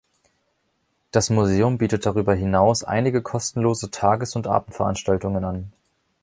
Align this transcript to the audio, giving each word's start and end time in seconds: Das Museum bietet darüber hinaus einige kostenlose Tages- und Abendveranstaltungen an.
Das 1.11 1.29
Museum 1.29 1.77
bietet 1.77 2.07
darüber 2.07 2.33
hinaus 2.33 2.83
einige 2.83 3.21
kostenlose 3.21 3.91
Tages- 3.91 4.35
und 4.35 4.47
Abendveranstaltungen 4.47 5.43
an. 5.45 5.71